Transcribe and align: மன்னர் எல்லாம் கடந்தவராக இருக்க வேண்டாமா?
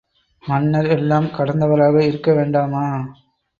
மன்னர் 0.43 0.89
எல்லாம் 0.89 1.27
கடந்தவராக 1.37 2.03
இருக்க 2.03 2.33
வேண்டாமா? 2.33 2.85